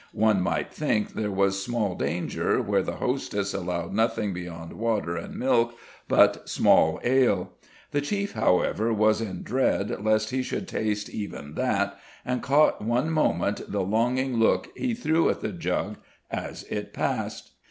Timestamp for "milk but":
5.37-6.49